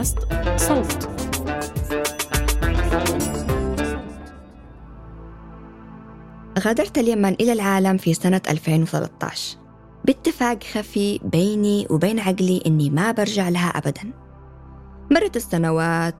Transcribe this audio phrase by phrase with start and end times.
[0.00, 0.18] بودكاست
[0.56, 1.08] صوت.
[6.58, 9.58] غادرت اليمن إلى العالم في سنة 2013
[10.04, 14.12] باتفاق خفي بيني وبين عقلي إني ما برجع لها أبدا.
[15.10, 16.14] مرت السنوات.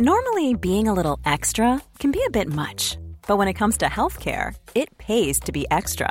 [0.00, 3.86] Normally, being a little extra can be a bit much, but when it comes to
[3.86, 6.10] healthcare, it pays to be extra.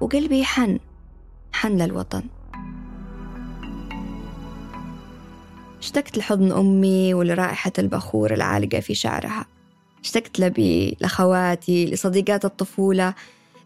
[0.00, 0.78] وقلبي حن
[1.52, 2.22] حن للوطن.
[5.78, 9.46] اشتقت لحضن أمي ولرائحة البخور العالقة في شعرها.
[10.04, 13.14] اشتقت لبي لأخواتي لصديقات الطفولة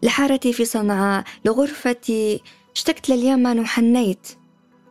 [0.03, 2.41] لحارتي في صنعاء لغرفتي.
[2.75, 4.27] اشتقت لليمن وحنيت.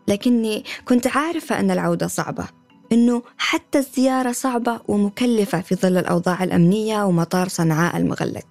[0.09, 2.45] لكني كنت عارفة أن العودة صعبة
[2.93, 8.47] إنه حتى الزيارة صعبة ومكلفة في ظل الأوضاع الأمنية ومطار صنعاء المغلق.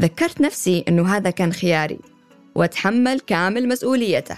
[0.00, 1.98] ذكرت نفسي إنه هذا كان خياري.
[2.60, 4.36] وأتحمل كامل مسؤوليته.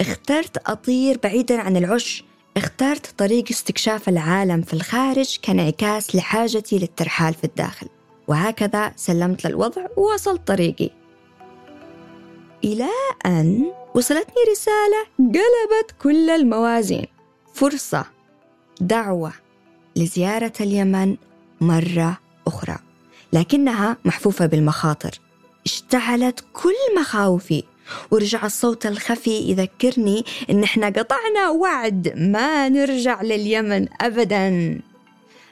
[0.00, 2.24] اخترت أطير بعيدا عن العش.
[2.56, 7.88] اخترت طريق استكشاف العالم في الخارج كانعكاس لحاجتي للترحال في الداخل.
[8.28, 10.90] وهكذا سلمت للوضع ووصلت طريقي.
[12.64, 12.88] إلى
[13.26, 17.06] أن وصلتني رسالة قلبت كل الموازين.
[17.54, 18.06] فرصة
[18.80, 19.32] دعوة
[19.96, 21.16] لزيارة اليمن
[21.60, 22.78] مرة أخرى
[23.32, 25.20] لكنها محفوفة بالمخاطر.
[25.66, 27.64] اشتعلت كل مخاوفي.
[28.10, 34.80] ورجع الصوت الخفي يذكرني إن إحنا قطعنا وعد ما نرجع لليمن أبدا.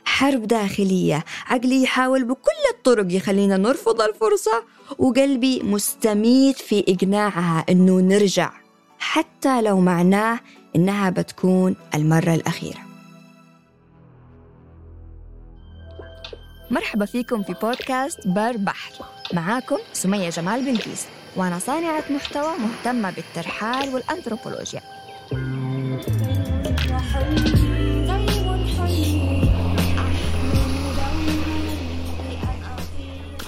[0.05, 1.25] حرب داخلية.
[1.47, 4.63] عقلي يحاول بكل الطرق يخلينا نرفض الفرصة
[4.99, 8.53] وقلبي مستميت في إقناعها إنه نرجع
[8.99, 10.41] حتى لو معناه
[10.77, 12.94] إنها بتكون المرة الأخيرة.
[16.71, 19.05] مرحبا فيكم في بودكاست بر بحر.
[19.33, 24.81] معاكم سمية جمال بنكيس وأنا صانعة محتوى مهتمة بالترحال والأنثروبولوجيا.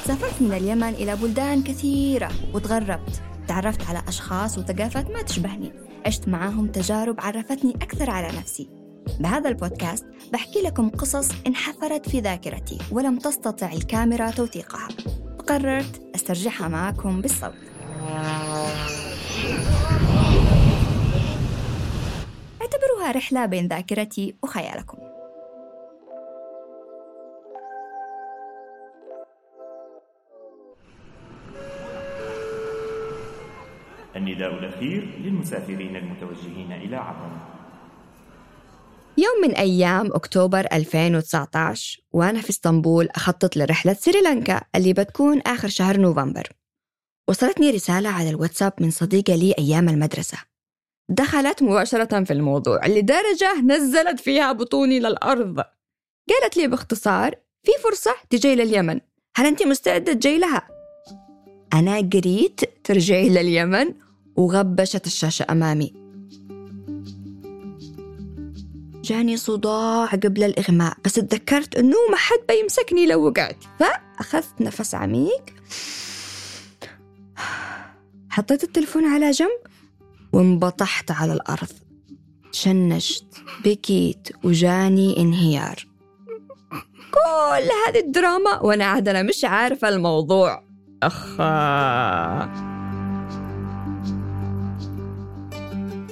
[0.04, 3.22] سافرت من اليمن إلى بلدان كثيرة وتغربت.
[3.48, 5.72] تعرفت على أشخاص وثقافات ما تشبهني.
[6.06, 8.85] عشت معاهم تجارب عرفتني أكثر على نفسي.
[9.20, 14.88] بهذا البودكاست بحكي لكم قصص انحفرت في ذاكرتي ولم تستطع الكاميرا توثيقها.
[15.38, 17.54] فقررت أسترجعها معكم بالصوت.
[22.60, 24.98] اعتبروها رحلة بين ذاكرتي وخيالكم.
[34.16, 37.55] النداء الأخير للمسافرين المتوجهين إلى عمان
[39.18, 46.00] يوم من أيام أكتوبر 2019 وأنا في إسطنبول أخطط لرحلة سريلانكا اللي بتكون آخر شهر
[46.00, 46.48] نوفمبر.
[47.28, 50.38] وصلتني رسالة على الواتساب من صديقة لي أيام المدرسة.
[51.08, 55.56] دخلت مباشرة في الموضوع لدرجة نزلت فيها بطوني للأرض.
[56.28, 59.00] قالت لي باختصار في فرصة تجي لليمن
[59.36, 60.68] هل أنت مستعدة تجي لها؟
[61.72, 63.94] أنا قريت ترجعي لليمن
[64.36, 66.05] وغبشت الشاشة أمامي.
[69.06, 73.56] جاني صداع قبل الإغماء بس تذكرت أنه ما حد بيمسكني لو وقعت.
[73.78, 75.44] فأخذت نفس عميق
[78.30, 79.60] حطيت التلفون على جنب
[80.32, 81.68] وانبطحت على الأرض.
[82.52, 83.24] شنشت
[83.64, 85.86] بكيت وجاني انهيار.
[87.10, 90.62] كل هذه الدراما وأنا عاد أنا مش عارفة الموضوع.
[91.02, 92.75] أخا.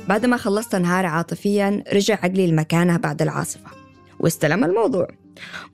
[0.09, 3.71] بعد ما خلصت انهار عاطفيا رجع عقلي لمكانه بعد العاصفة.
[4.21, 5.09] واستلم الموضوع.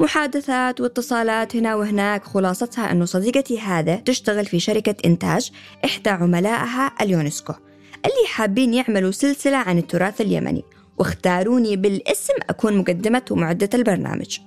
[0.01, 5.51] محادثات واتصالات هنا وهناك خلاصتها أنه صديقتي هذا تشتغل في شركة إنتاج
[5.85, 7.53] إحدى عملائها اليونسكو
[7.97, 10.65] اللي حابين يعملوا سلسلة عن التراث اليمني
[10.99, 14.39] واختاروني بالاسم أكون مقدمة ومعدة البرنامج.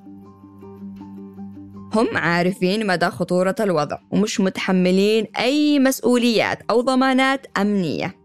[1.93, 8.22] هم عارفين مدى خطورة الوضع ومش متحملين أي مسؤوليات أو ضمانات أمنية.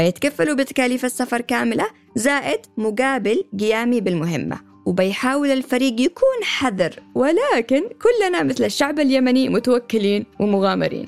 [0.00, 1.86] بيتكفلوا بتكاليف السفر كاملة
[2.16, 4.60] زائد مقابل قيامي بالمهمة.
[4.86, 11.06] وبيحاول الفريق يكون حذر ولكن كلنا مثل الشعب اليمني متوكلين ومغامرين.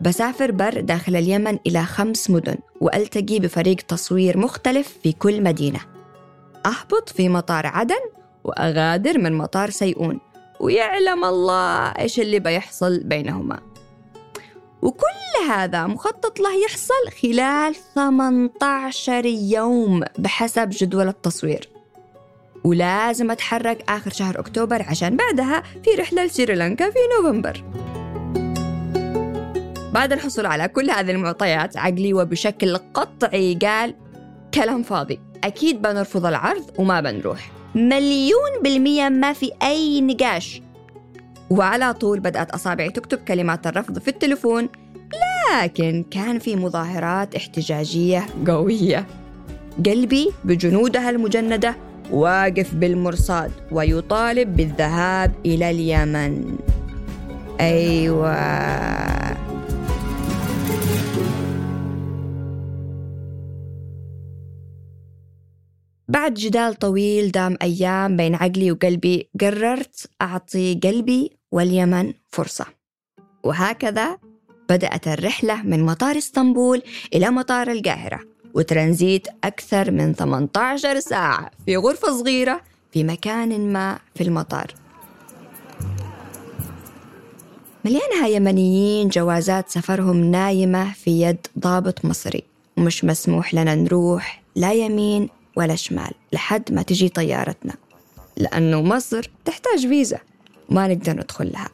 [0.00, 5.80] بسافر بر داخل اليمن إلى خمس مدن وألتقي بفريق تصوير مختلف في كل مدينة.
[6.66, 8.00] أهبط في مطار عدن
[8.44, 10.20] وأغادر من مطار سيئون
[10.60, 13.67] ويعلم الله إيش اللي بيحصل بينهما.
[14.82, 21.68] وكل هذا مخطط له يحصل خلال 18 يوم بحسب جدول التصوير.
[22.64, 27.64] ولازم أتحرك آخر شهر أكتوبر عشان بعدها في رحلة لسريلانكا في نوفمبر.
[29.92, 33.94] بعد الحصول على كل هذه المعطيات عقلي وبشكل قطعي قال
[34.54, 35.20] كلام فاضي.
[35.44, 37.50] أكيد بنرفض العرض وما بنروح.
[37.74, 40.62] مليون بالمية ما في أي نقاش.
[41.50, 44.68] وعلى طول بدأت أصابعي تكتب كلمات الرفض في التلفون
[45.62, 49.06] لكن كان في مظاهرات احتجاجية قوية.
[49.86, 51.76] قلبي بجنودها المجندة
[52.10, 56.58] واقف بالمرصاد ويطالب بالذهاب إلى اليمن.
[57.60, 58.58] أيوة.
[66.08, 72.66] بعد جدال طويل دام أيام بين عقلي وقلبي قررت أعطي قلبي واليمن فرصة.
[73.42, 74.18] وهكذا
[74.68, 76.82] بدأت الرحلة من مطار إسطنبول
[77.14, 78.20] إلى مطار القاهرة
[78.54, 82.60] وترانزيت أكثر من 18 ساعة في غرفة صغيرة
[82.92, 84.74] في مكان ما في المطار.
[87.84, 92.42] مليانها يمنيين جوازات سفرهم نايمة في يد ضابط مصري
[92.76, 97.74] ومش مسموح لنا نروح لا يمين ولا شمال لحد ما تجي طيارتنا
[98.36, 100.18] لأنه مصر تحتاج فيزا.
[100.68, 101.70] ما نقدر ندخل لها.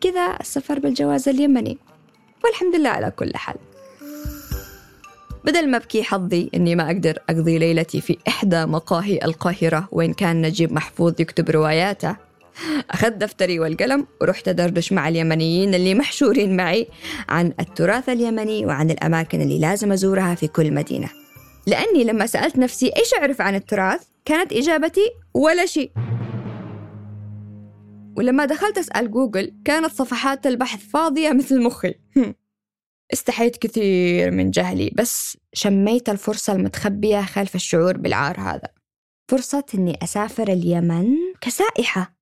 [0.00, 1.78] كذا السفر بالجواز اليمني.
[2.44, 3.56] والحمد لله على كل حال.
[5.44, 10.42] بدل ما أبكي حظي إني ما أقدر أقضي ليلتي في إحدى مقاهي القاهرة وين كان
[10.42, 12.16] نجيب محفوظ يكتب رواياته
[12.90, 16.88] أخذت دفتري والقلم ورحت أدردش مع اليمنيين اللي محشورين معي
[17.28, 21.08] عن التراث اليمني وعن الأماكن اللي لازم أزورها في كل مدينة.
[21.66, 25.90] لأني لما سألت نفسي إيش أعرف عن التراث؟ كانت إجابتي ولا شيء.
[28.16, 31.94] ولما دخلت أسأل جوجل كانت صفحات البحث فاضية مثل مخي.
[33.12, 38.68] استحيت كثير من جهلي بس شميت الفرصة المتخبية خلف الشعور بالعار هذا.
[39.28, 42.14] فرصة إني أسافر اليمن كسائحة.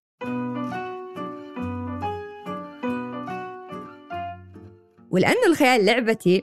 [5.11, 6.43] ولأنه الخيال لعبتي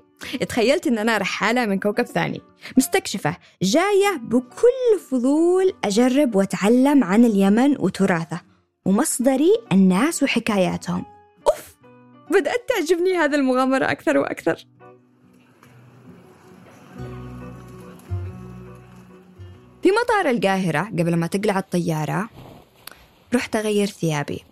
[0.50, 2.42] تخيلت إن أنا رحالة من كوكب ثاني.
[2.78, 8.49] مستكشفة جاية بكل فضول أجرب وأتعلم عن اليمن وتراثه.
[8.89, 11.06] ومصدري الناس وحكاياتهم.
[11.47, 11.75] أوف!
[12.31, 14.65] بدأت تعجبني هذه المغامرة أكثر وأكثر.
[19.81, 22.30] في مطار القاهرة قبل ما تقلع الطيارة
[23.36, 24.44] رحت أغير ثيابي.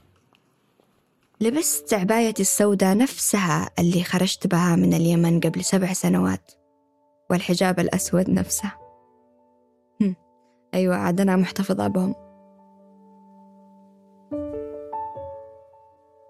[1.42, 6.52] لبست عبايتي السوداء نفسها اللي خرجت بها من اليمن قبل سبع سنوات
[7.30, 8.72] والحجاب الأسود نفسه.
[10.74, 12.27] أيوة عاد أنا محتفظة بهم.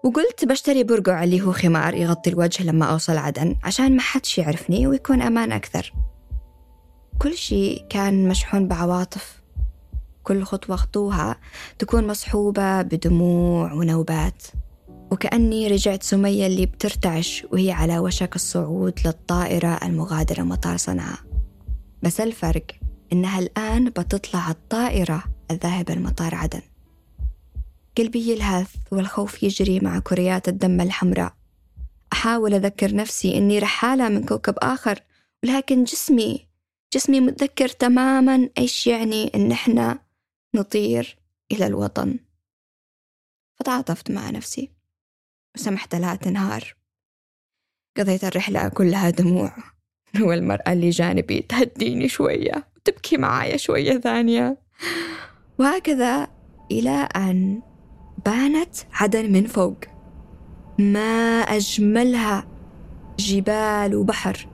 [0.08, 4.86] وقلت بشتري برقع اللي هو خمار يغطي الوجه لما أوصل عدن عشان ما حدش يعرفني
[4.86, 5.92] ويكون أمان أكثر.
[7.18, 9.42] كل شيء كان مشحون بعواطف.
[10.22, 11.36] كل خطوة خطوها
[11.78, 14.42] تكون مصحوبة بدموع ونوبات.
[15.10, 21.18] وكأني رجعت سمية اللي بترتعش وهي على وشك الصعود للطائرة المغادرة مطار صنعاء.
[22.02, 22.66] بس الفرق
[23.12, 26.62] إنها الآن بتطلع الطائرة الذاهبة لمطار عدن.
[27.98, 31.34] قلبي يلهث والخوف يجري مع كريات الدم الحمراء.
[32.12, 35.02] أحاول أذكر نفسي إني رحالة من كوكب آخر
[35.44, 36.48] ولكن جسمي
[36.94, 39.98] جسمي متذكر تماما إيش يعني إن إحنا
[40.54, 41.18] نطير
[41.52, 42.18] إلى الوطن.
[43.58, 44.70] فتعاطفت مع نفسي
[45.56, 46.74] وسمحت لها تنهار.
[47.96, 49.56] قضيت الرحلة كلها دموع
[50.20, 54.58] والمرأة اللي جانبي تهديني شوية وتبكي معايا شوية ثانية.
[55.58, 56.28] وهكذا
[56.70, 57.67] إلى أن
[58.26, 59.76] بانت عدن من فوق.
[60.78, 62.46] ما أجملها
[63.18, 64.46] جبال وبحر.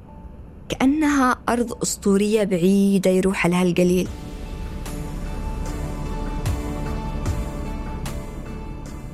[0.68, 4.08] كأنها أرض أسطورية بعيدة يروح لها القليل.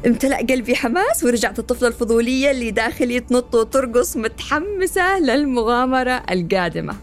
[0.07, 6.97] امتلأ قلبي حماس ورجعت الطفلة الفضولية اللي داخلي تنط وترقص متحمسة للمغامرة القادمة.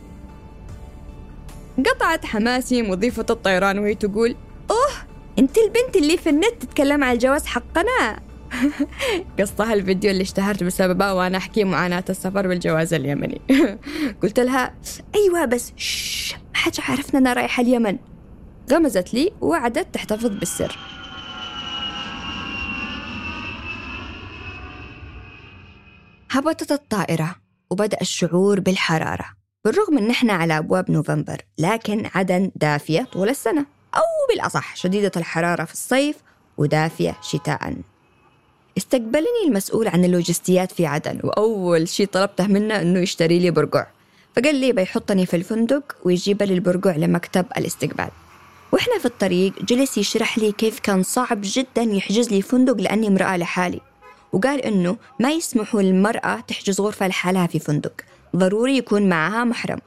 [1.85, 4.35] قطعت حماسي مضيفة الطيران وهي تقول
[4.71, 5.06] أوه
[5.39, 8.19] انت البنت اللي في النت تتكلم عن الجواز حقنا.
[9.39, 13.41] قصتها الفيديو اللي اشتهرت بسببه وأنا أحكي معاناة السفر بالجواز اليمني.
[14.23, 14.75] قلت لها
[15.15, 17.97] أيوه بس شش ما حدش عارفنا أنا رايحة اليمن.
[18.71, 20.77] غمزت لي ووعدت تحتفظ بالسر.
[26.31, 27.35] هبطت الطائرة
[27.69, 29.25] وبدأ الشعور بالحرارة
[29.65, 33.76] بالرغم إن إحنا على أبواب نوفمبر لكن عدن دافية طول السنة.
[33.95, 36.15] أو بالأصح شديدة الحرارة في الصيف
[36.57, 37.73] ودافية شتاء.
[38.77, 43.87] استقبلني المسؤول عن اللوجستيات في عدن وأول شيء طلبته منه أنه يشتري لي برقع.
[44.35, 48.09] فقال لي بيحطني في الفندق ويجيب لي البرقع لمكتب الاستقبال.
[48.71, 53.37] وإحنا في الطريق جلس يشرح لي كيف كان صعب جدا يحجز لي فندق لأني امرأة
[53.37, 53.81] لحالي.
[54.33, 57.93] وقال إنه ما يسمحوا للمرأة تحجز غرفة لحالها في فندق.
[58.35, 59.79] ضروري يكون معها محرم.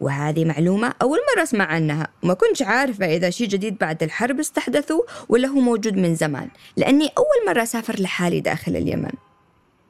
[0.00, 5.02] وهذه معلومة أول مرة أسمع عنها وما كنتش عارفة إذا شيء جديد بعد الحرب استحدثوا
[5.28, 9.12] ولا هو موجود من زمان لأني أول مرة أسافر لحالي داخل اليمن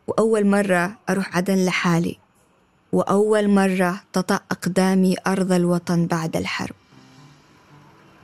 [0.07, 2.19] وأول مرة أروح عدن لحالي
[2.93, 6.75] وأول مرة تطأ أقدامي أرض الوطن بعد الحرب.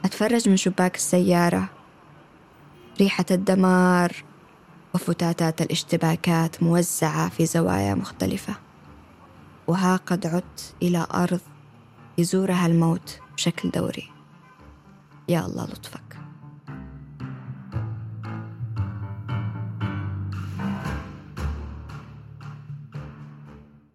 [0.04, 1.68] أتفرج من شباك السيارة
[3.00, 4.24] ريحة الدمار
[4.94, 8.54] وفتاتات الاشتباكات موزعة في زوايا مختلفة.
[9.66, 11.40] وها قد عدت إلى أرض
[12.18, 14.08] يزورها الموت بشكل دوري.
[15.28, 16.00] يا الله لطفك.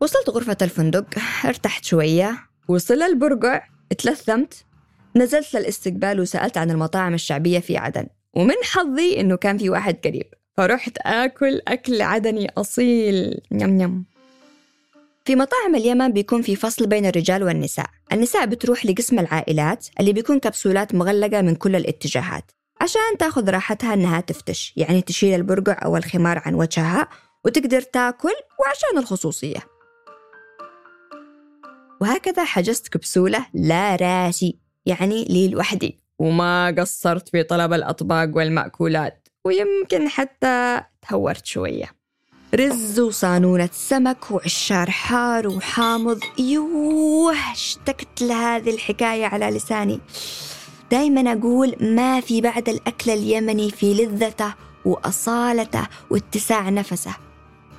[0.01, 1.05] وصلت غرفة الفندق
[1.45, 2.37] ارتحت شوية.
[2.67, 4.65] وصل البرقع اتلثمت.
[5.15, 8.07] نزلت للاستقبال وسألت عن المطاعم الشعبية في عدن.
[8.33, 10.33] ومن حظي إنه كان في واحد قريب.
[10.57, 13.41] فرحت آكل أكل عدني أصيل.
[13.51, 14.05] نم نم
[15.25, 17.85] في مطاعم اليمن بيكون في فصل بين الرجال والنساء.
[18.11, 24.21] النساء بتروح لقسم العائلات اللي بيكون كبسولات مغلقة من كل الاتجاهات عشان تاخذ راحتها إنها
[24.21, 27.07] تفتش يعني تشيل البرقع أو الخمار عن وجهها
[27.45, 29.59] وتقدر تاكل وعشان الخصوصية.
[32.01, 35.99] وهكذا حجزت كبسولة لا راسي يعني لي لوحدي.
[36.19, 41.98] وما قصرت في طلب الأطباق والمأكولات ويمكن حتى تهورت شوية.
[42.55, 46.19] رز وصانونة سمك وعشار حار وحامض.
[46.39, 49.99] يوه اشتقت لهذه الحكاية على لساني.
[50.91, 54.53] دايما أقول ما في بعد الأكل اليمني في لذته
[54.85, 57.15] وأصالته واتساع نفسه.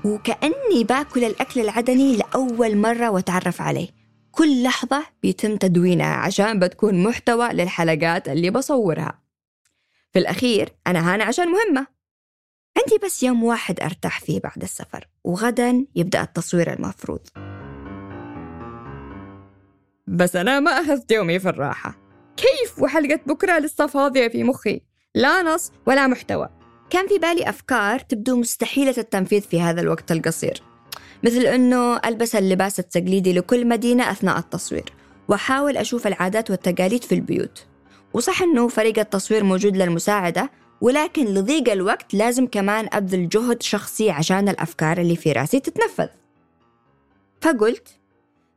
[0.04, 3.88] وكأني باكل الأكل العدني لأول مرة وأتعرف عليه.
[4.32, 9.18] كل لحظة بيتم تدوينها عشان بتكون محتوى للحلقات اللي بصورها.
[10.12, 11.99] في الأخير أنا هنا عشان مهمة.
[12.78, 17.20] عندي بس يوم واحد أرتاح فيه بعد السفر وغدا يبدأ التصوير المفروض.
[20.06, 21.98] بس أنا ما أخذت يومي في الراحة.
[22.36, 24.80] كيف وحلقة بكرة لسه فاضية في مخي؟
[25.14, 26.48] لا نص ولا محتوى.
[26.90, 30.62] كان في بالي أفكار تبدو مستحيلة التنفيذ في هذا الوقت القصير.
[31.24, 34.92] مثل أنه ألبس اللباس التقليدي لكل مدينة أثناء التصوير
[35.28, 37.66] وأحاول أشوف العادات والتقاليد في البيوت.
[38.14, 40.50] وصح أنه فريق التصوير موجود للمساعدة
[40.80, 46.08] ولكن لضيق الوقت لازم كمان أبذل جهد شخصي عشان الأفكار اللي في رأسي تتنفذ.
[47.40, 47.88] فقلت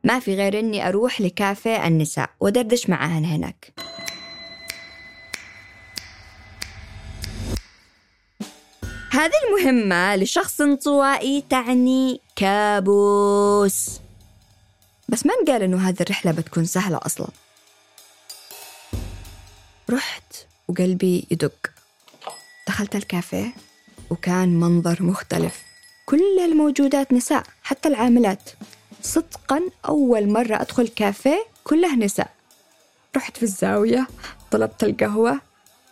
[0.04, 3.72] ما في غير إني أروح لكافيه النساء ودردش معاهن هناك.
[9.10, 14.00] هذه المهمة لشخص انطوائي تعني كابوس.
[15.08, 17.28] بس من قال إنه هذه الرحلة بتكون سهلة أصلا؟
[19.90, 20.34] رحت
[20.68, 21.73] وقلبي يدق.
[22.74, 23.52] دخلت الكافيه
[24.10, 25.62] وكان منظر مختلف.
[26.06, 28.50] كل الموجودات نساء حتى العاملات.
[29.02, 32.30] صدقا أول مرة أدخل كافيه كله نساء.
[33.16, 34.06] رحت في الزاوية
[34.50, 35.40] طلبت القهوة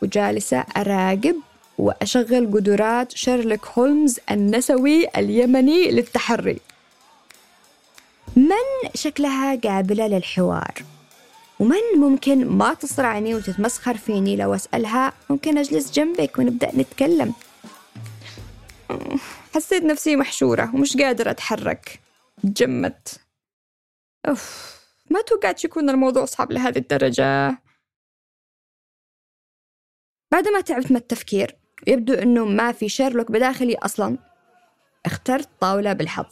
[0.03, 1.37] وجالسة أراقب
[1.79, 6.61] وأشغل قدرات شيرلوك هولمز النسوي اليمني للتحري.
[8.37, 10.75] من شكلها قابلة للحوار؟
[11.63, 17.35] ومن ممكن ما تصرعني وتتمسخر فيني لو أسألها؟ ممكن أجلس جنبك ونبدأ نتكلم.
[19.55, 22.01] حسيت نفسي محشورة ومش قادرة أتحرك.
[22.43, 23.21] تجمدت
[24.29, 24.77] أوف
[25.11, 27.59] ما توقعت يكون الموضوع صعب لهذه الدرجة.
[30.33, 34.19] بعد ما تعبت من التفكير يبدو أنه ما في شيرلوك بداخلي أصلا.
[35.07, 36.27] اخترت طاولة بالحظ.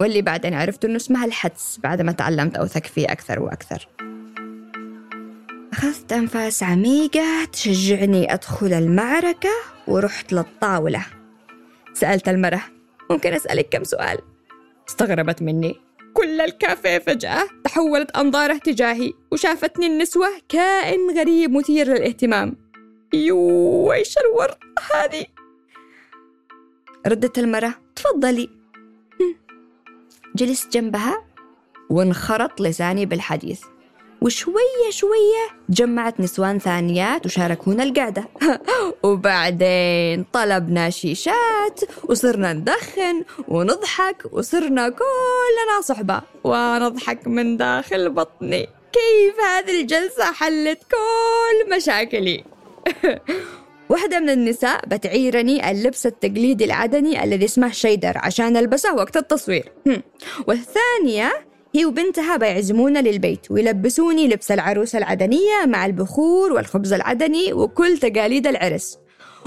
[0.00, 3.88] واللي بعدين عرفت أنه اسمها الحدس بعد ما تعلمت أوثق فيه أكثر وأكثر.
[5.76, 9.50] أخذت أنفاس عميقة تشجعني أدخل المعركة
[9.86, 11.06] ورحت للطاولة.
[11.94, 12.62] سألت المرة
[13.10, 14.18] ممكن أسألك كم سؤال؟
[14.88, 15.80] استغربت مني.
[16.14, 22.56] كل الكافيه فجأة تحولت أنظارة تجاهي وشافتني النسوة كائن غريب مثير للاهتمام.
[23.12, 25.26] يو إيش الورطة هذه؟
[27.06, 28.50] ردت المرة تفضلي.
[30.36, 31.24] جلست جنبها
[31.90, 33.60] وانخرط لساني بالحديث.
[34.22, 38.24] وشوية شوية جمعت نسوان ثانيات وشاركونا القعدة.
[39.02, 46.22] وبعدين طلبنا شيشات وصرنا ندخن ونضحك وصرنا كلنا صحبة.
[46.44, 48.68] ونضحك من داخل بطني.
[48.92, 52.44] كيف هذه الجلسة حلت كل مشاكلي؟
[53.90, 59.72] واحدة من النساء بتعيرني اللبس التقليدي العدني الذي اسمه شيدر عشان ألبسه وقت التصوير.
[60.46, 61.45] والثانية
[61.76, 68.98] هي وبنتها بيعزمونا للبيت ويلبسوني لبس العروسة العدنية مع البخور والخبز العدني وكل تقاليد العرس.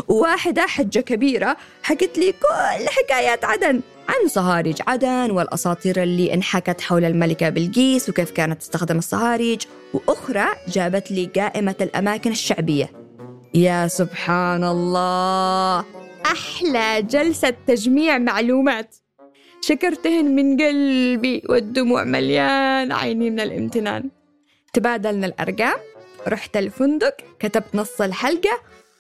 [0.07, 7.05] وواحدة حجة كبيرة حكت لي كل حكايات عدن عن صهاريج عدن والأساطير اللي انحكت حول
[7.05, 9.61] الملكة بلقيس وكيف كانت تستخدم الصهاريج
[9.93, 12.91] وأخرى جابت لي قائمة الأماكن الشعبية.
[13.53, 15.85] يا سبحان الله!
[16.25, 18.95] أحلى جلسة تجميع معلومات!
[19.61, 24.09] شكرتهن من قلبي والدموع مليان عيني من الامتنان
[24.73, 25.77] تبادلنا الأرقام
[26.27, 28.59] رحت الفندق كتبت نص الحلقة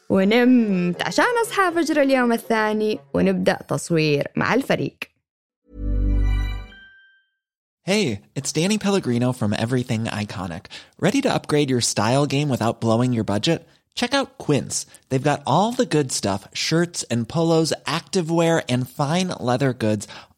[0.09, 4.97] ونمت عشان أصحى فجر اليوم الثاني ونبدأ تصوير مع الفريق
[7.81, 10.67] Hey, it's Danny Pellegrino from Everything Iconic.
[10.99, 13.67] Ready to upgrade your style game without blowing your budget?
[13.95, 14.85] Check out Quince.
[15.09, 20.07] They've got all the good stuff shirts and polos, activewear, and fine leather goods,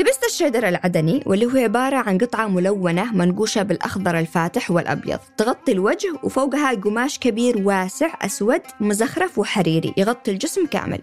[0.00, 5.18] لبست الشيدر العدني واللي هو عبارة عن قطعة ملونة منقوشة بالأخضر الفاتح والأبيض.
[5.36, 11.02] تغطي الوجه وفوقها قماش كبير واسع أسود مزخرف وحريري يغطي الجسم كامل.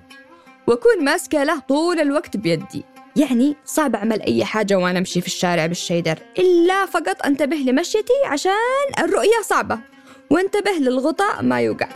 [0.68, 2.84] وأكون ماسكة له طول الوقت بيدي.
[3.16, 6.20] يعني صعب أعمل أي حاجة وأنا أمشي في الشارع بالشيدر.
[6.40, 8.52] إلا فقط أنتبه لمشيتي عشان
[9.00, 9.80] الرؤية صعبة.
[10.30, 11.90] وانتبه للغطاء ما يوقع.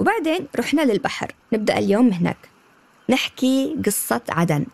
[0.00, 1.32] وبعدين رحنا للبحر.
[1.52, 2.51] نبدأ اليوم هناك.
[3.10, 4.66] نحكي قصة عدن.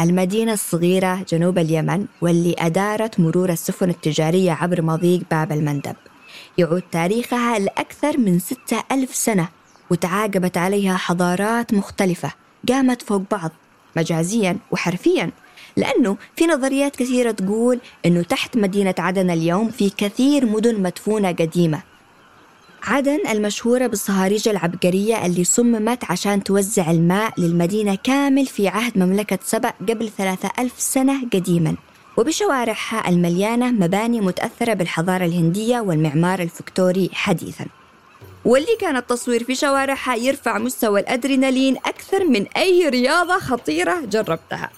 [0.00, 5.96] المدينة الصغيرة جنوب اليمن واللي أدارت مرور السفن التجارية عبر مضيق باب المندب.
[6.58, 9.48] يعود تاريخها لأكثر من ستة ألف سنة
[9.90, 12.32] وتعاقبت عليها حضارات مختلفة
[12.68, 13.50] قامت فوق بعض
[13.96, 15.30] مجازيا وحرفيا.
[15.76, 21.82] لأنه في نظريات كثيرة تقول أنه تحت مدينة عدن اليوم في كثير مدن مدفونة قديمة.
[22.86, 29.72] عدن المشهورة بالصهاريج العبقرية اللي صممت عشان توزع الماء للمدينة كامل في عهد مملكة سبأ
[29.88, 31.76] قبل ثلاثة ألف سنة قديما.
[32.16, 37.66] وبشوارعها المليانة مباني متأثرة بالحضارة الهندية والمعمار الفكتوري حديثا.
[38.44, 44.70] واللي كان التصوير في شوارعها يرفع مستوى الأدرينالين أكثر من أي رياضة خطيرة جربتها.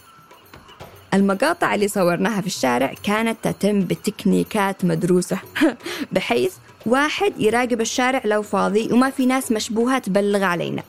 [1.14, 5.38] المقاطع اللي صورناها في الشارع كانت تتم بتكنيكات مدروسة
[6.12, 6.52] بحيث
[6.86, 10.82] واحد يراقب الشارع لو فاضي وما في ناس مشبوهة تبلغ علينا.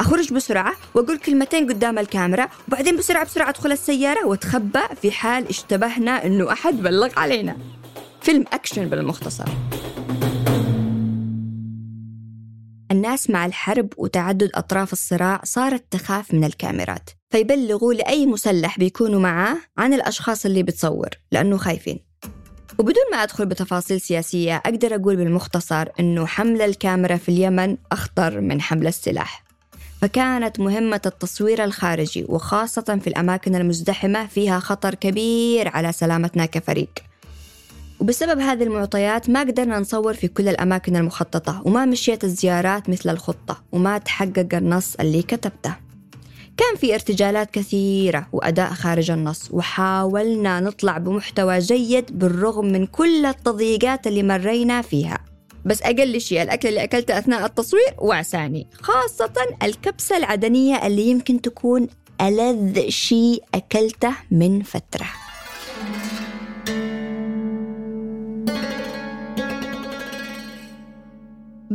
[0.00, 6.26] أخرج بسرعة وأقول كلمتين قدام الكاميرا وبعدين بسرعة بسرعة أدخل السيارة وأتخبى في حال اشتبهنا
[6.26, 7.56] إنه أحد بلغ علينا.
[8.20, 9.44] فيلم أكشن بالمختصر.
[12.90, 19.56] الناس مع الحرب وتعدد أطراف الصراع صارت تخاف من الكاميرات فيبلغوا لأي مسلح بيكونوا معاه
[19.78, 22.05] عن الأشخاص اللي بتصور لأنه خايفين.
[22.78, 28.60] وبدون ما أدخل بتفاصيل سياسية أقدر أقول بالمختصر أنه حمل الكاميرا في اليمن أخطر من
[28.60, 29.44] حمل السلاح.
[30.02, 36.90] فكانت مهمة التصوير الخارجي وخاصة في الأماكن المزدحمة فيها خطر كبير على سلامتنا كفريق.
[38.00, 43.62] وبسبب هذه المعطيات ما قدرنا نصور في كل الأماكن المخططة وما مشيت الزيارات مثل الخطة
[43.72, 45.85] وما تحقق النص اللي كتبته.
[46.56, 54.06] كان في ارتجالات كثيرة وأداء خارج النص وحاولنا نطلع بمحتوى جيد بالرغم من كل التضييقات
[54.06, 55.18] اللي مرينا فيها.
[55.64, 61.88] بس أقل شيء الأكل اللي أكلته أثناء التصوير وعساني خاصة الكبسة العدنية اللي يمكن تكون
[62.20, 65.25] ألذ شيء أكلته من فترة.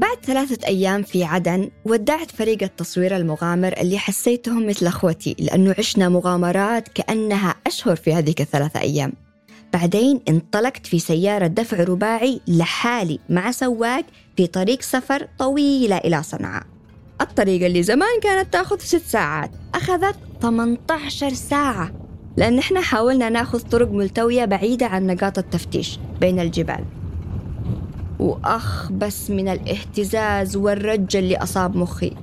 [0.02, 6.10] بعد ثلاثة أيام في عدن ودعت فريق التصوير المغامر اللي حسيتهم مثل أخوتي لأنه عشنا
[6.10, 9.14] مغامرات كأنها أشهر في هذيك الثلاثة أيام.
[9.74, 14.06] بعدين انطلقت في سيارة دفع رباعي لحالي مع سواق
[14.38, 16.64] في طريق سفر طويلة إلى صنعاء.
[17.22, 21.92] الطريق اللي زمان كانت تأخذ ست ساعات أخذت 18 ساعة
[22.38, 27.01] لأن إحنا حاولنا نأخذ طرق ملتوية بعيدة عن نقاط التفتيش بين الجبال.
[28.21, 32.13] وأخ بس من الاهتزاز والرج اللي أصاب مخي.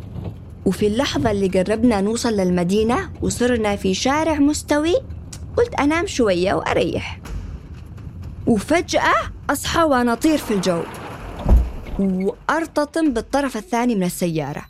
[0.67, 4.95] وفي اللحظة اللي قربنا نوصل للمدينة وصرنا في شارع مستوي
[5.57, 7.21] قلت أنام شوية وأريح.
[8.47, 9.15] وفجأة
[9.51, 10.83] أصحى وأنا أطير في الجو.
[11.99, 14.65] وأرتطم بالطرف الثاني من السيارة.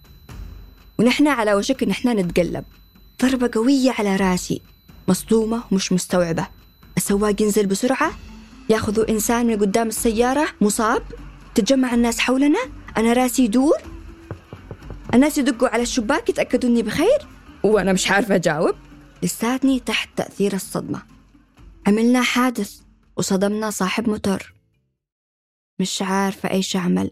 [0.98, 2.64] ونحن على وشك إن إحنا نتقلب.
[3.22, 4.60] ضربة قوية على راسي.
[5.08, 6.46] مصدومة ومش مستوعبة.
[6.96, 8.10] السواق ينزل بسرعة؟
[8.68, 11.02] ياخذوا إنسان من قدام السيارة مصاب؟
[11.54, 12.58] تتجمع الناس حولنا؟
[12.96, 13.76] أنا راسي يدور؟
[15.14, 17.28] الناس يدقوا على الشباك يتأكدوا إني بخير؟
[17.62, 18.74] وأنا مش عارفة أجاوب.
[19.22, 21.02] لساتني تحت تأثير الصدمة.
[21.86, 22.80] عملنا حادث
[23.16, 24.52] وصدمنا صاحب موتور
[25.80, 27.10] مش عارفة إيش أعمل.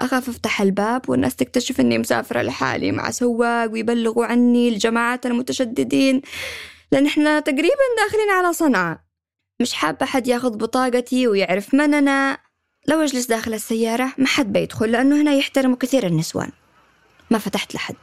[0.00, 6.22] أخاف أفتح الباب والناس تكتشف إني مسافرة لحالي مع سواق ويبلغوا عني الجماعات المتشددين.
[6.92, 9.07] لأن إحنا تقريبا داخلين على صنعاء.
[9.60, 12.38] مش حابة حد ياخذ بطاقتي ويعرف من أنا.
[12.88, 16.50] لو أجلس داخل السيارة ما حد بيدخل لأنه هنا يحترموا كثير النسوان.
[17.30, 17.96] ما فتحت لحد.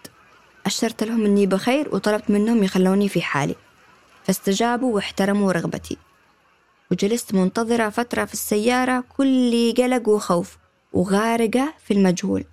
[0.66, 3.56] أشرت لهم أني بخير وطلبت منهم يخلوني في حالي.
[4.24, 5.98] فاستجابوا واحترموا رغبتي.
[6.92, 10.58] وجلست منتظرة فترة في السيارة كل قلق وخوف
[10.94, 12.44] وغارقة في المجهول.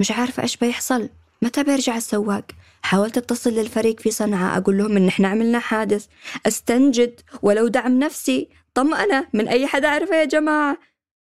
[0.00, 1.08] مش عارفة إيش بيحصل.
[1.42, 2.44] متى بيرجع السواق؟
[2.84, 6.06] حاولت أتصل للفريق في صنعاء أقول لهم إن إحنا عملنا حادث.
[6.46, 10.76] أستنجد ولو دعم نفسي طمأنة من أي حدا أعرفه يا جماعة.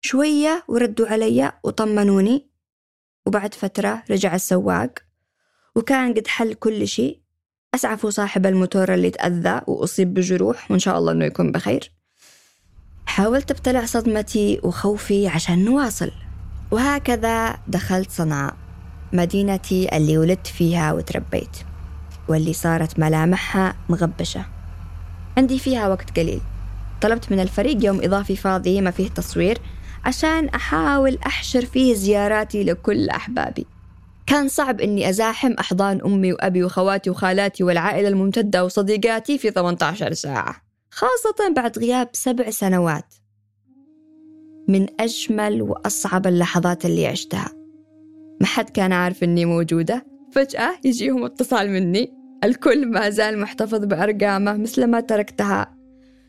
[0.00, 2.50] شوية وردوا علي وطمنوني.
[3.26, 4.92] وبعد فترة رجع السواق.
[5.74, 7.20] وكان قد حل كل شيء.
[7.74, 11.92] أسعفوا صاحب الموتور اللي تأذى وأصيب بجروح وإن شاء الله إنه يكون بخير.
[13.06, 16.10] حاولت أبتلع صدمتي وخوفي عشان نواصل.
[16.70, 18.65] وهكذا دخلت صنعاء.
[19.12, 21.56] مدينتي اللي ولدت فيها وتربيت
[22.28, 24.44] واللي صارت ملامحها مغبشة.
[25.36, 26.40] عندي فيها وقت قليل.
[27.00, 29.58] طلبت من الفريق يوم إضافي فاضي ما فيه تصوير
[30.04, 33.66] عشان أحاول أحشر فيه زياراتي لكل أحبابي.
[34.26, 40.56] كان صعب إني أزاحم أحضان أمي وأبي وخواتي وخالاتي والعائلة الممتدة وصديقاتي في 18 ساعة
[40.90, 43.14] خاصة بعد غياب سبع سنوات.
[44.68, 47.65] من أجمل وأصعب اللحظات اللي عشتها.
[48.40, 50.06] ما حد كان عارف إني موجودة.
[50.32, 52.12] فجأة يجيهم اتصال مني.
[52.44, 55.76] الكل ما زال محتفظ بأرقامه مثل ما تركتها.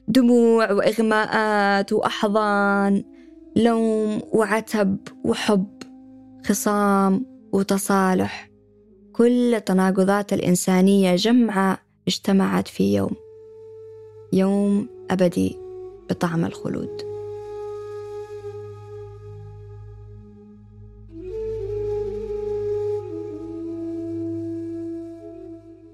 [0.07, 3.03] دموع وإغماءات وأحضان
[3.55, 5.67] لوم وعتب وحب
[6.45, 8.49] خصام وتصالح.
[9.13, 13.15] كل التناقضات الإنسانية جمعة اجتمعت في يوم.
[14.33, 15.57] يوم أبدي
[16.09, 17.06] بطعم الخلود.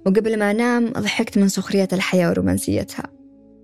[0.06, 3.04] وقبل ما أنام ضحكت من سخرية الحياة ورومانسيتها.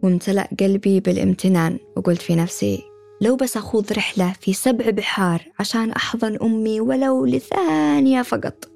[0.03, 2.83] وامتلأ قلبي بالامتنان وقلت في نفسي
[3.21, 8.71] لو بس أخوض رحلة في سبع بحار عشان أحضن أمي ولو لثانية فقط.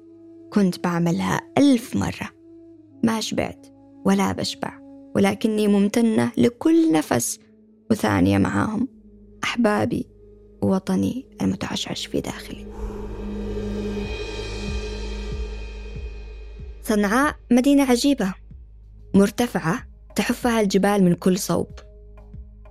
[0.52, 2.30] كنت بعملها ألف مرة.
[3.02, 3.66] ما شبعت
[4.04, 4.78] ولا بشبع
[5.14, 7.38] ولكني ممتنة لكل نفس
[7.90, 8.88] وثانية معاهم
[9.44, 10.06] أحبابي
[10.62, 12.66] ووطني المتعشعش في داخلي.
[16.86, 18.34] صنعاء مدينة عجيبة
[19.14, 19.82] مرتفعة
[20.16, 21.66] تحفها الجبال من كل صوب.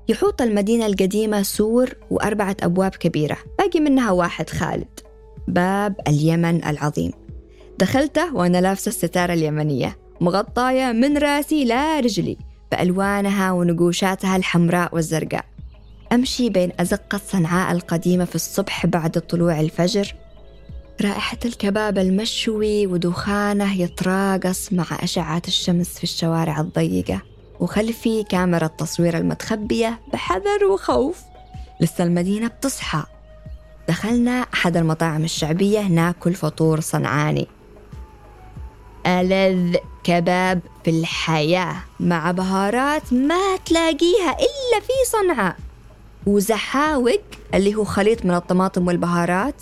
[0.10, 4.99] يحوط المدينة القديمة سور وأربعة أبواب كبيرة باقي منها واحد خالد.
[5.47, 7.12] باب اليمن العظيم.
[7.80, 12.38] دخلته وأنا لابسة الستارة اليمنية مغطاية من راسي لا رجلي
[12.71, 15.45] بألوانها ونقوشاتها الحمراء والزرقاء.
[16.12, 20.15] أمشي بين أزقة صنعاء القديمة في الصبح بعد طلوع الفجر
[21.01, 27.21] رائحة الكباب المشوي ودخانه يتراقص مع أشعة الشمس في الشوارع الضيقة.
[27.60, 31.17] وخلفي كاميرا التصوير المتخبية بحذر وخوف.
[31.82, 33.03] لسه المدينة بتصحى.
[33.88, 37.47] دخلنا أحد المطاعم الشعبية ناكل فطور صنعاني.
[39.06, 41.75] ألذ كباب في الحياة.
[41.99, 45.56] مع بهارات ما تلاقيها إلا في صنعاء.
[46.25, 47.21] وزحاوق
[47.53, 49.62] اللي هو خليط من الطماطم والبهارات.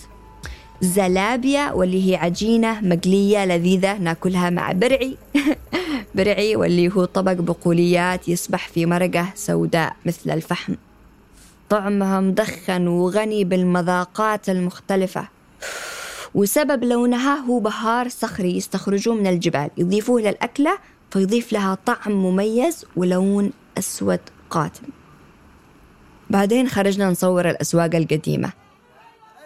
[0.82, 5.18] زلابيا واللي هي عجينة مقلية لذيذة ناكلها مع برعي.
[6.16, 10.74] برعي واللي هو طبق بقوليات يسبح في مرقة سوداء مثل الفحم.
[11.70, 15.28] طعمها مدخن وغني بالمذاقات المختلفة.
[16.36, 19.70] وسبب لونها هو بهار صخري يستخرجوه من الجبال.
[19.78, 20.78] يضيفوه للأكلة
[21.12, 24.84] فيضيف لها طعم مميز ولون أسود قاتم.
[26.30, 28.61] بعدين خرجنا نصور الأسواق القديمة.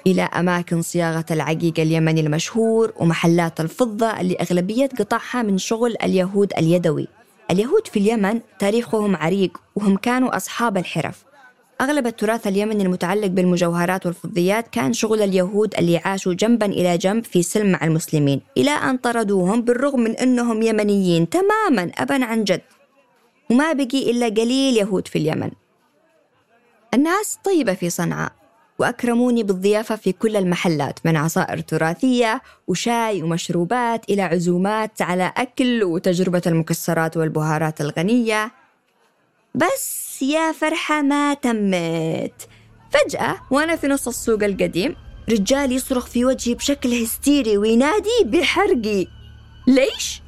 [0.08, 7.08] إلى أماكن صياغة العقيق اليمني المشهور ومحلات الفضة اللي أغلبية قطعها من شغل اليهود اليدوي.
[7.52, 11.24] اليهود في اليمن تاريخهم عريق وهم كانوا أصحاب الحرف.
[11.82, 17.44] أغلب التراث اليمني المتعلق بالمجوهرات والفضيات كان شغل اليهود اللي عاشوا جنبا إلى جنب في
[17.44, 22.62] سلم مع المسلمين إلى أن طردوهم بالرغم من أنهم يمنيين تماما أبا عن جد.
[23.52, 25.52] وما بقي إلا قليل يهود في اليمن.
[26.94, 28.45] الناس طيبة في صنعاء.
[28.80, 36.42] وأكرموني بالضيافة في كل المحلات من عصائر تراثية وشاي ومشروبات إلى عزومات على أكل وتجربة
[36.48, 38.52] المكسرات والبهارات الغنية.
[39.56, 42.48] بس يا فرحة ما تمت.
[42.92, 44.96] فجأة وأنا في نص السوق القديم
[45.30, 49.08] رجال يصرخ في وجهي بشكل هستيري وينادي بحرقي.
[49.68, 50.22] ليش؟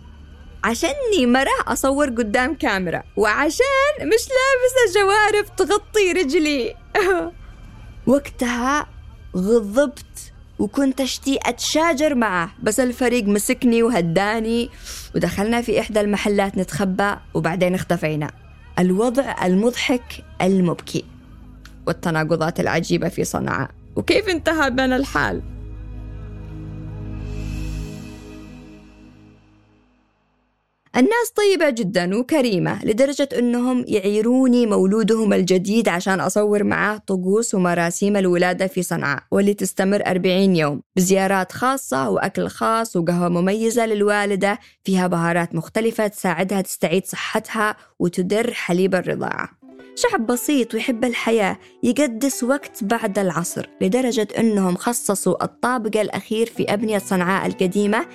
[0.63, 6.75] عشاني مرة أصور قدام كاميرا وعشان مش لابسة جوارب تغطي رجلي.
[8.07, 8.85] وقتها
[9.35, 12.51] غضبت وكنت أشتي أتشاجر معه.
[12.63, 14.69] بس الفريق مسكني وهداني
[15.15, 18.31] ودخلنا في إحدى المحلات نتخبى وبعدين اختفينا.
[18.79, 21.05] الوضع المضحك المبكي
[21.87, 23.69] والتناقضات العجيبة في صنعاء.
[23.95, 25.41] وكيف انتهى بنا الحال؟
[30.95, 38.67] الناس طيبة جدا وكريمة لدرجة أنهم يعيروني مولودهم الجديد عشان أصور معاه طقوس ومراسيم الولادة
[38.67, 45.55] في صنعاء واللي تستمر 40 يوم بزيارات خاصة وأكل خاص وقهوة مميزة للوالدة فيها بهارات
[45.55, 49.49] مختلفة تساعدها تستعيد صحتها وتدر حليب الرضاعة.
[49.95, 56.97] شعب بسيط ويحب الحياة يقدس وقت بعد العصر لدرجة أنهم خصصوا الطابق الأخير في أبنية
[56.97, 58.05] صنعاء القديمة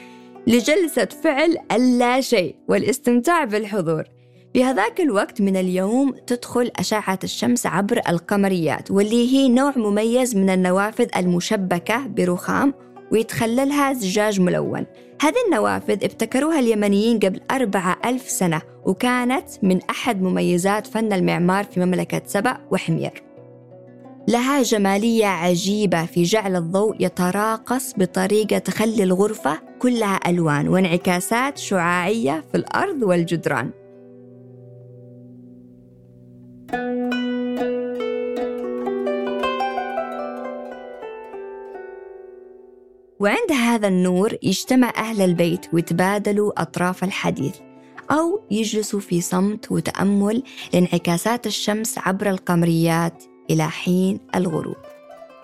[0.46, 4.05] لجلسة فعل اللا شيء والاستمتاع بالحضور.
[4.52, 10.50] في هذاك الوقت من اليوم تدخل أشعة الشمس عبر القمريات واللي هي نوع مميز من
[10.50, 12.74] النوافذ المشبكة برخام
[13.12, 14.87] ويتخللها زجاج ملون.
[15.22, 21.81] هذه النوافذ ابتكروها اليمنيين قبل أربعة ألف سنة وكانت من أحد مميزات فن المعمار في
[21.81, 23.32] مملكة سبأ وحمير.
[24.28, 32.56] لها جمالية عجيبة في جعل الضوء يتراقص بطريقة تخلي الغرفة كلها ألوان وانعكاسات شعاعية في
[32.56, 33.70] الأرض والجدران.
[43.20, 47.56] وعند هذا النور يجتمع أهل البيت ويتبادلوا أطراف الحديث
[48.11, 50.42] أو يجلسوا في صمت وتأمل
[50.74, 54.76] لانعكاسات الشمس عبر القمريات إلى حين الغروب.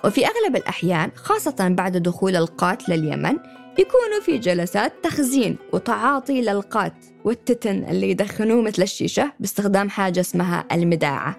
[0.05, 3.37] وفي أغلب الأحيان خاصة بعد دخول القات لليمن
[3.79, 11.37] يكونوا في جلسات تخزين وتعاطي للقات والتتن اللي يدخنوه مثل الشيشة باستخدام حاجة اسمها المداعة.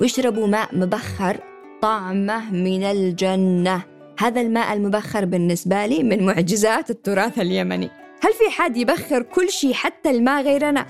[0.00, 1.36] ويشربوا ماء مبخر
[1.82, 3.82] طعمه من الجنة.
[4.18, 7.90] هذا الماء المبخر بالنسبة لي من معجزات التراث اليمني.
[8.22, 10.86] هل في حد يبخر كل شيء حتى الماء غيرنا؟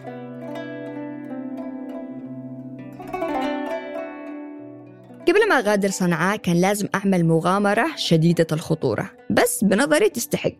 [5.28, 9.10] قبل ما أغادر صنعاء كان لازم أعمل مغامرة شديدة الخطورة.
[9.30, 10.56] بس بنظري تستحق.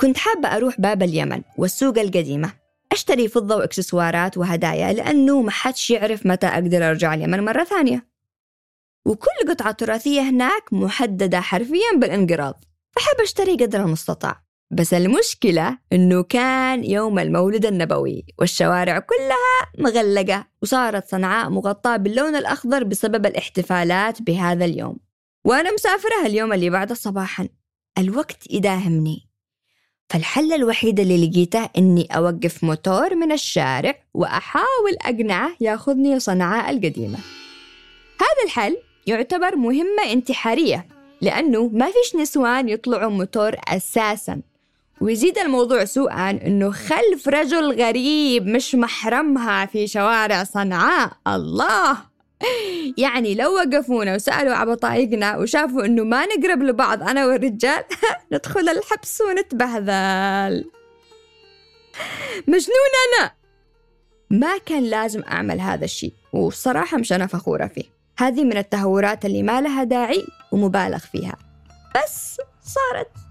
[0.00, 2.52] كنت حابة أروح باب اليمن والسوق القديمة.
[2.92, 8.06] أشتري فضة وإكسسوارات وهدايا لأنه ما حدش يعرف متى أقدر أرجع اليمن مرة ثانية.
[9.06, 12.64] وكل قطعة تراثية هناك محددة حرفيا بالانقراض.
[12.92, 14.47] فحب أشتري قدر المستطاع.
[14.70, 22.84] بس المشكلة إنه كان يوم المولد النبوي والشوارع كلها مغلقة وصارت صنعاء مغطاة باللون الأخضر
[22.84, 24.96] بسبب الاحتفالات بهذا اليوم.
[25.44, 27.48] وأنا مسافرة اليوم اللي بعده صباحا.
[27.98, 29.28] الوقت يداهمني
[30.10, 37.18] فالحل الوحيد اللي لقيته إني أوقف موتور من الشارع وأحاول أقنعه ياخذني لصنعاء القديمة.
[38.20, 38.76] هذا الحل
[39.06, 40.86] يعتبر مهمة انتحارية
[41.20, 44.42] لأنه ما فيش نسوان يطلعوا موتور أساساً.
[45.00, 51.12] ويزيد الموضوع سوءا إنه خلف رجل غريب مش محرمها في شوارع صنعاء.
[51.26, 51.96] الله!
[52.98, 57.84] يعني لو وقفونا وسألوا على بطايقنا وشافوا إنه ما نقرب لبعض أنا والرجال
[58.32, 60.70] ندخل الحبس ونتبهذل.
[62.48, 63.32] مجنون أنا!
[64.30, 67.84] ما كان لازم أعمل هذا الشيء والصراحة مش أنا فخورة فيه.
[68.18, 71.36] هذه من التهورات اللي ما لها داعي ومبالغ فيها.
[71.96, 73.27] بس صارت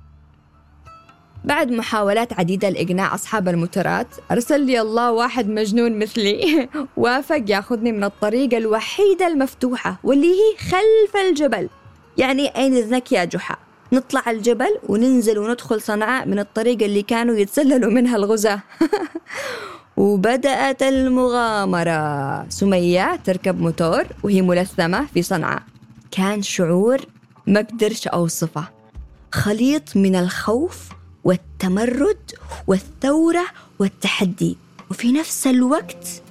[1.47, 6.69] بعد محاولات عديدة لإقناع أصحاب الموتورات أرسل لي الله واحد مجنون مثلي.
[6.97, 11.69] وافق ياخذني من الطريقة الوحيدة المفتوحة واللي هي خلف الجبل.
[12.17, 13.55] يعني أين إذنك يا جحا؟
[13.93, 18.62] نطلع الجبل وننزل وندخل صنعاء من الطريقة اللي كانوا يتسللوا منها الغزاة.
[19.97, 22.49] وبدأت المغامرة.
[22.49, 25.63] سمية تركب موتور وهي ملثمة في صنعاء.
[26.12, 27.01] كان شعور
[27.47, 28.63] ما قدرش أوصفه.
[29.31, 30.96] خليط من الخوف
[31.27, 32.31] والتمرد
[32.67, 33.45] والثورة
[33.79, 34.57] والتحدي.
[34.91, 36.21] وفي نفس الوقت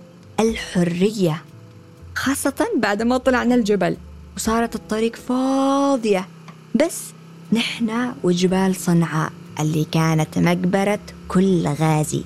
[0.40, 1.42] الحرية
[2.14, 3.96] خاصة بعد ما طلعنا الجبل
[4.36, 6.28] وصارت الطريق فاضية.
[6.74, 7.02] بس
[7.52, 12.24] نحن وجبال صنعاء اللي كانت مقبرة كل غازي.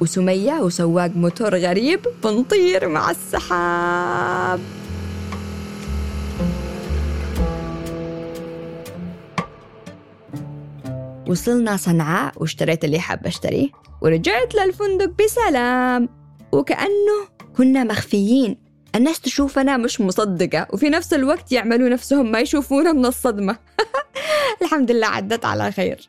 [0.00, 4.60] وسمية وسواق موتور غريب بنطير مع السحاب.
[11.30, 13.68] وصلنا صنعاء واشتريت اللي حاب أشتريه
[14.02, 16.08] ورجعت للفندق بسلام.
[16.52, 17.18] وكأنه
[17.56, 18.56] كنا مخفيين.
[18.94, 23.56] الناس تشوفنا مش مصدقة وفي نفس الوقت يعملوا نفسهم ما يشوفونا من الصدمة.
[24.62, 26.08] الحمد لله عدت على خير.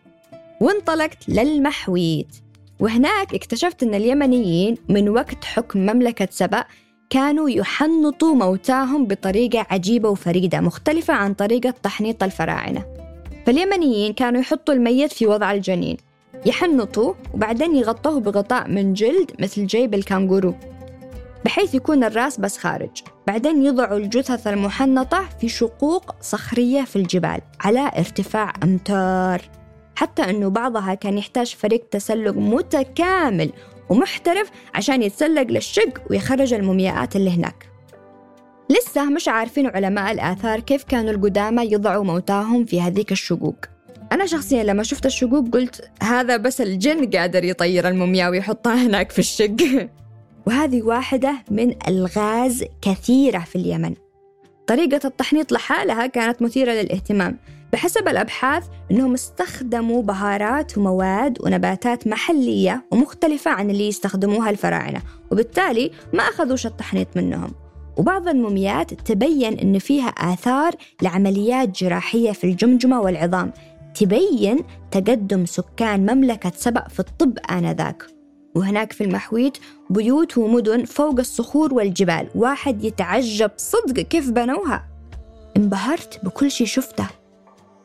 [0.61, 2.35] وانطلقت للمحويت
[2.79, 6.63] وهناك اكتشفت أن اليمنيين من وقت حكم مملكة سبأ
[7.09, 13.00] كانوا يحنطوا موتاهم بطريقة عجيبة وفريدة مختلفة عن طريقة تحنيط الفراعنة.
[13.45, 15.97] فاليمنيين كانوا يحطوا الميت في وضع الجنين.
[16.45, 20.55] يحنطوه وبعدين يغطوه بغطاء من جلد مثل جيب الكانغورو
[21.45, 22.89] بحيث يكون الراس بس خارج.
[23.27, 29.41] بعدين يضعوا الجثث المحنطة في شقوق صخرية في الجبال على ارتفاع أمتار.
[29.95, 33.51] حتى أنه بعضها كان يحتاج فريق تسلق متكامل
[33.89, 37.70] ومحترف عشان يتسلق للشق ويخرج المومياءات اللي هناك.
[38.71, 43.55] لسه مش عارفين علماء الآثار كيف كانوا القدامى يضعوا موتاهم في هذيك الشقوق.
[44.11, 49.19] أنا شخصيا لما شفت الشقوق قلت هذا بس الجن قادر يطير المومياء ويحطها هناك في
[49.19, 49.55] الشق.
[50.47, 53.95] وهذه واحدة من ألغاز كثيرة في اليمن.
[54.67, 57.37] طريقة التحنيط لحالها كانت مثيرة للاهتمام
[57.73, 66.23] بحسب الأبحاث أنهم استخدموا بهارات ومواد ونباتات محلية ومختلفة عن اللي يستخدموها الفراعنة وبالتالي ما
[66.23, 67.51] أخذوش التحنيط منهم.
[67.97, 73.51] وبعض الموميات تبين أن فيها آثار لعمليات جراحية في الجمجمة والعظام.
[73.95, 74.59] تبين
[74.91, 78.03] تقدم سكان مملكة سبأ في الطب آنذاك.
[78.55, 79.57] وهناك في المحويت
[79.89, 82.27] بيوت ومدن فوق الصخور والجبال.
[82.35, 84.87] واحد يتعجب صدق كيف بنوها.
[85.57, 87.07] انبهرت بكل شي شفته.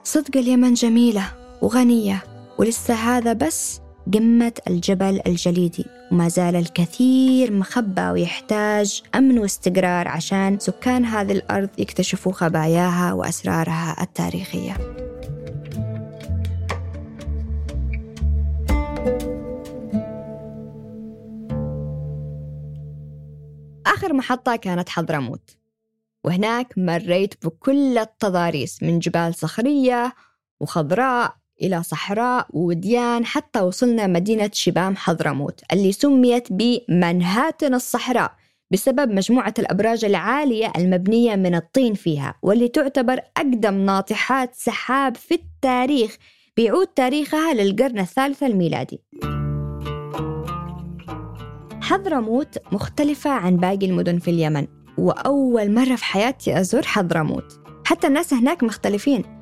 [0.04, 2.22] صدق اليمن جميلة وغنية
[2.58, 3.80] ولسه هذا بس
[4.14, 5.95] قمة الجبل الجليدي.
[6.12, 14.76] وما زال الكثير مخبى ويحتاج أمن واستقرار عشان سكان هذه الأرض يكتشفوا خباياها وأسرارها التاريخية.
[23.86, 25.56] آخر محطة كانت حضرموت.
[26.24, 30.14] وهناك مريت بكل التضاريس من جبال صخرية
[30.60, 38.32] وخضراء إلى صحراء ووديان حتى وصلنا مدينة شبام حضرموت اللي سميت بمنهاتن الصحراء
[38.70, 46.16] بسبب مجموعة الأبراج العالية المبنية من الطين فيها واللي تعتبر أقدم ناطحات سحاب في التاريخ
[46.56, 49.02] بيعود تاريخها للقرن الثالث الميلادي.
[51.82, 54.66] حضرموت مختلفة عن باقي المدن في اليمن
[54.98, 59.35] وأول مرة في حياتي أزور حضرموت حتى الناس هناك مختلفين.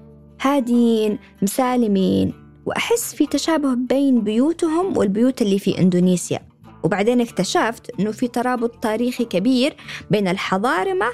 [0.45, 2.33] هادين مسالمين.
[2.67, 6.41] وأحس في تشابه بين بيوتهم والبيوت اللي في إندونيسيا.
[6.83, 9.77] وبعدين اكتشفت أنه في ترابط تاريخي كبير
[10.11, 11.07] بين الحضارمة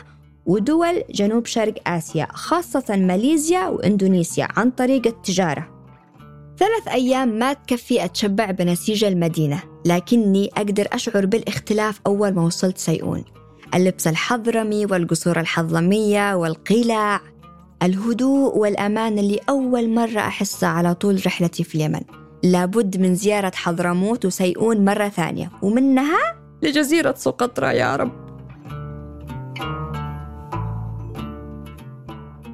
[0.47, 5.69] ودول جنوب شرق آسيا خاصة ماليزيا وإندونيسيا عن طريق التجارة.
[6.59, 13.25] ثلاث أيام ما تكفي أتشبع بنسيج المدينة لكني أقدر أشعر بالاختلاف أول ما وصلت سيئون.
[13.75, 17.21] اللبس الحضرمي والقصور الحضرمية والقلاع.
[17.83, 22.01] الهدوء والأمان اللي أول مرة أحسه على طول رحلتي في اليمن.
[22.43, 28.13] لابد من زيارة حضرموت وسيئون مرة ثانية ومنها لجزيرة سقطرى يا رب.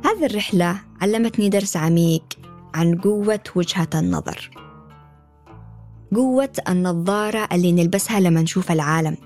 [0.05, 2.25] هذه الرحلة علمتني درس عميق
[2.75, 4.51] عن قوة وجهة النظر.
[6.15, 9.17] قوة النظارة اللي نلبسها لما نشوف العالم.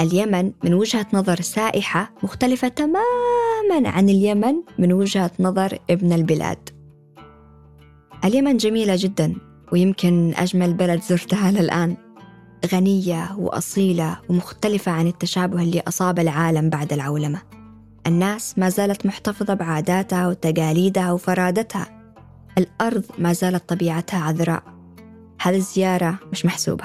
[0.00, 3.37] اليمن من وجهة نظر سائحة مختلفة تماما
[3.72, 6.68] عن اليمن من وجهة نظر ابن البلاد.
[8.24, 9.34] اليمن جميلة جدا
[9.72, 11.96] ويمكن أجمل بلد زرتها للآن.
[12.72, 17.42] غنية وأصيلة ومختلفة عن التشابه اللي أصاب العالم بعد العولمة.
[18.06, 22.12] الناس ما زالت محتفظة بعاداتها وتقاليدها وفرادتها.
[22.58, 24.62] الأرض ما زالت طبيعتها عذراء.
[25.40, 26.84] هذه الزيارة مش محسوبة.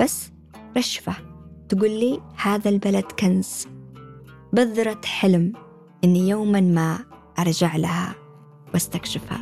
[0.00, 0.30] بس
[0.76, 1.14] رشفة
[1.68, 3.66] تقول لي هذا البلد كنز.
[4.52, 5.52] بذرة حلم
[6.04, 6.98] إني يوما ما
[7.38, 8.14] أرجع لها
[8.74, 9.40] واستكشفها.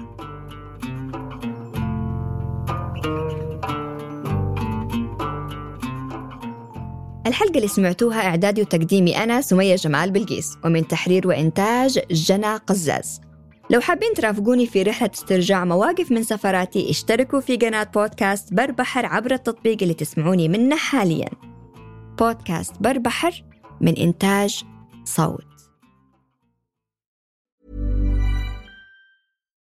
[7.27, 13.21] الحلقة اللي سمعتوها إعدادي وتقديمي أنا سمية جمال بلقيس ومن تحرير وإنتاج جنى قزاز.
[13.71, 19.33] لو حابين ترافقوني في رحلة استرجاع مواقف من سفراتي اشتركوا في قناة بودكاست بربحر عبر
[19.33, 21.29] التطبيق اللي تسمعوني منه حاليا.
[22.19, 23.45] بودكاست بربحر
[23.81, 24.65] من إنتاج
[25.05, 25.50] صوت.